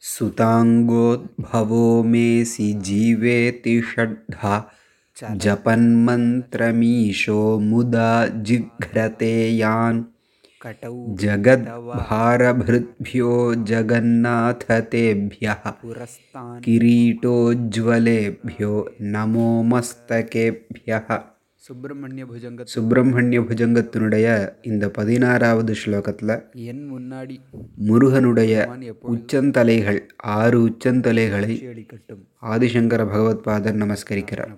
सुताङ्गोद्भवो 0.00 2.02
मेऽसि 2.02 2.72
जीवेति 2.72 3.82
षड्धा। 3.82 4.70
जपन्मन्त्रमीशो 5.32 7.60
मुदा 7.60 8.26
जिघ्रते 8.26 9.48
यान्। 9.48 10.04
कटौ 10.62 11.16
जगद्भारभृद्भ्यो 11.16 13.54
जगन्नाथतेभ्यः। 13.54 15.54
पुरस्तान्। 15.54 16.62
किरीटोज्ज्वलेभ्यो 16.62 18.94
नमो 19.00 19.62
मस्तकेभ्यः 19.62 21.18
சுப்பிரமணிய 21.60 22.24
புஜங்க 22.24 22.64
சுப்பிரமணிய 22.64 23.40
புஜங்கத்தினுடைய 23.40 24.54
இந்த 24.62 24.90
பதினாறாவது 24.90 25.74
ஸ்லோகத்தில் 25.84 26.52
என் 26.52 26.92
முன்னாடி 26.92 27.36
முருகனுடைய 27.76 28.68
உச்சந்தலைகள் 29.12 30.00
ஆறு 30.16 30.68
உச்சந்தலைகளை 30.68 31.54
ஆதிசங்கர 32.42 33.02
பகவத்பாதர் 33.06 33.76
நமஸ்கரிக்கிறார். 33.76 34.56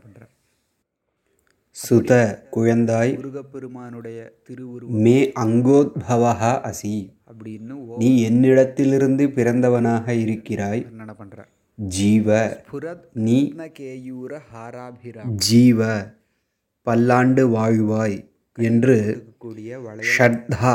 சுத 1.90 2.38
குழந்தாய் 2.52 3.16
முருகப்பெருமானுடைய 3.16 4.32
திருவுரு 4.48 4.86
மே 4.86 5.32
அங்கோத்பவா 5.40 6.70
அசி. 6.70 7.14
அப்படின்னு 7.34 7.96
நீ 7.98 8.30
என்னிடத்திலிருந்து 8.30 9.26
பிறந்தவனாக 9.32 10.08
இருக்கிறாய். 10.08 10.86
என்ன 10.90 11.14
பண்ற 11.14 11.46
ஜீவ 11.74 12.56
நீ 13.12 13.54
ஜீவ 15.34 16.10
பல்லாண்டு 16.86 17.48
வாழ்வாய் 17.48 18.16
என்று 18.58 18.96
கூடிய 19.38 19.78
ஷர்தா 20.16 20.72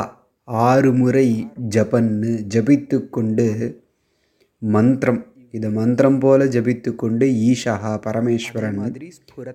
ஆறு 0.48 0.92
முறை 0.92 1.28
ஜபன்னு 1.68 2.32
ஜபித்து 2.54 3.08
கொண்டு 3.08 3.46
மந்திரம் 4.58 5.20
இது 5.50 5.70
மந்திரம் 5.70 6.18
போல 6.18 6.46
ஜபித்து 6.46 6.94
கொண்டு 6.94 7.26
ஈஷா 7.26 7.74
பரமேஸ்வரன் 8.06 8.80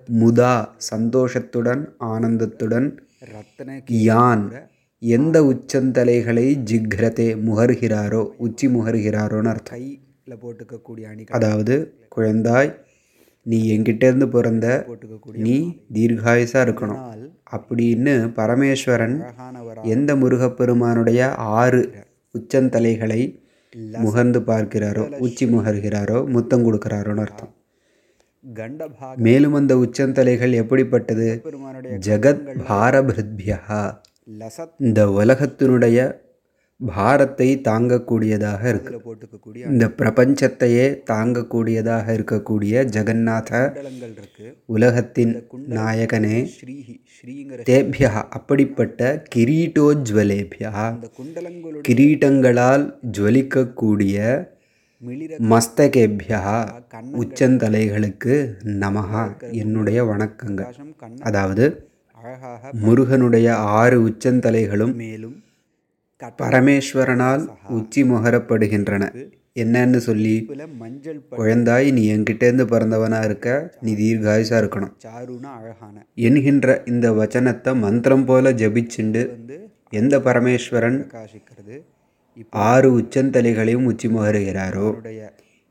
முதா 0.06 0.76
சந்தோஷத்துடன் 0.76 1.82
ஆனந்தத்துடன் 1.98 2.88
ரத்ன 3.32 3.76
யான் 3.88 4.44
எந்த 5.02 5.36
உச்சந்தலைகளை 5.42 6.46
ஜிக்ரதே 6.70 7.28
முகர்கிறாரோ 7.44 8.22
உச்சி 8.36 8.68
முகர்கிறாரோன்னு 8.68 9.48
அர்த்தம். 9.48 9.84
போட்டுக்கக்கூடிய 10.42 11.26
அதாவது 11.30 11.74
குழந்தாய் 12.08 12.70
நீ 13.44 13.58
என்கிட்டேருந்து 13.78 14.26
பிறந்த 14.34 14.66
நீ 15.46 15.56
தீர்காயுசா 15.92 16.60
இருக்கணும். 16.66 17.02
அப்படின்னு 17.56 18.14
பரமேஸ்வரன் 18.40 19.16
எந்த 19.94 20.10
முருகப்பெருமானுடைய 20.16 21.20
ஆறு 21.58 21.80
உச்சந்தலைகளை 22.38 23.20
முகர்ந்து 24.04 24.40
பார்க்கிறாரோ 24.50 25.04
உச்சி 25.18 25.46
முகர்கிறாரோ 25.46 26.18
முத்தம் 26.26 26.64
கொடுக்கிறாரோன்னு 26.64 27.22
அர்த்தம் 27.26 27.52
மேலும் 29.16 29.54
அந்த 29.54 29.74
உச்சந்தலைகள் 29.76 30.52
எப்படிப்பட்டது? 30.52 31.28
ஜகத் 32.06 32.42
பாரபிருத்யா. 32.68 33.58
இந்த 34.78 35.00
உலகத்தினுடைய 35.22 35.98
பாரத்தை 36.80 37.46
தாங்கக்கூடியதாக 37.68 38.62
இருக்கு. 38.72 38.92
போட்டுக்கக்கூடிய 39.04 39.68
இந்த 39.72 39.84
பிரபஞ்சத்தையே 39.98 40.86
தாங்கக்கூடியதாக 41.10 42.06
இருக்கக்கூடிய 42.18 42.82
ஜெகநாத 42.94 43.50
உலகத்தின் 44.76 45.34
நாயகனே 45.76 46.38
தேபியா 47.68 48.10
அப்படிப்பட்ட 48.38 49.00
கிரீட்டோஜ்வலேபியா. 49.34 50.72
கிரீட்டங்களால் 51.88 52.86
ஜுவலிக்கக்கூடிய 53.18 54.18
மஸ்தகேபியா 55.52 56.42
உச்சந்தலைகளுக்கு 57.22 58.34
நமஹா 58.84 59.24
என்னுடைய 59.62 59.98
வணக்கங்கள். 60.12 60.70
அதாவது 61.30 61.64
முருகனுடைய 62.84 63.48
ஆறு 63.80 63.96
உச்சந்தலைகளும் 64.08 64.94
மேலும் 65.04 65.36
பரமேஸ்வரனால் 66.40 67.42
உச்சி 67.76 68.02
முகரப்படுகின்றன. 68.04 69.04
என்னன்னு 69.62 69.98
சொல்லி 70.06 70.34
மஞ்சள் 70.80 71.18
குழந்தாய் 71.32 71.88
நீ 71.96 72.02
என்கிட்டேருந்து 72.14 72.64
பிறந்தவனா 72.72 73.18
இருக்க 73.24 73.48
நீ 73.80 73.92
தீர்காயுசா 73.94 74.56
இருக்கணும். 74.62 74.92
சாருனா 75.04 75.50
அழகான 75.60 75.96
என்கின்ற 76.28 76.76
இந்த 76.86 77.08
வச்சனத்தை 77.12 77.72
மந்திரம் 77.84 78.24
போல 78.24 78.52
ஜபிச்சுண்டு 78.62 79.22
வந்து 79.30 79.58
எந்த 79.92 80.14
பரமேஸ்வரன் 80.18 80.98
காசிக்கிறது 81.14 81.76
ஆறு 82.68 82.88
உச்சந்தலைகளையும் 83.00 83.86
உச்சி 83.90 84.08
முகருகிறாரோ 84.08 84.88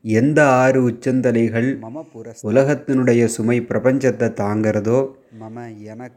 எந்த 0.04 0.38
ஆறு 0.62 0.80
உச்சந்தலைகள் 0.88 1.68
மம 1.82 2.02
உலகத்தினுடைய 2.48 3.24
சுமை 3.34 3.58
பிரபஞ்சத்தை 3.68 4.28
தாங்கிறதோ 4.40 4.98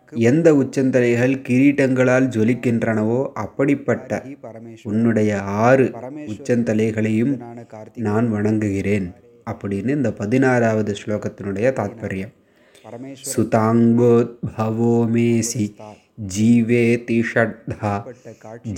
எந்த 0.10 0.54
உச்சந்தலைகள் 0.54 1.42
கிரீட்டங்களால் 1.48 2.28
ஜொலிக்கின்றனவோ 2.36 3.32
அப்படிப்பட்ட 3.34 4.24
உன்னுடைய 4.84 5.42
ஆறு 5.42 5.94
உச்சந்தலைகளையும் 6.28 7.40
நான் 7.96 8.34
வணங்குகிறேன். 8.34 9.14
அப்படின்னு 9.52 9.90
இந்த 9.90 10.14
பதினாறாவது 10.14 10.96
ஸ்லோகத்தினுடைய 11.06 11.74
தாத்பரியம். 11.80 12.34
சுதாங்கோத்பவோமேசி 13.36 15.76
ஜீவேதி 16.36 17.18
ஷட்தா 17.34 18.06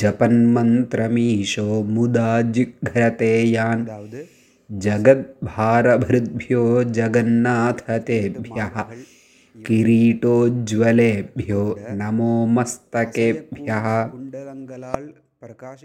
ஜபன் 0.02 0.42
மந்திரமீஷோ 0.56 1.86
முதா 1.86 2.38
ஜிக்ரதே 2.38 3.56
அதாவது 3.62 4.28
ஜகத் 4.80 5.28
பாரபிருத்யோ 5.58 6.64
ஜகநாத 6.98 8.00
தேபியா 8.10 8.68
किरीटोज्ज्वलेभ्यो 9.68 11.62
नमो 12.00 12.34
मस्तकेभ्यः। 12.56 13.86
प्रकाश 15.42 15.78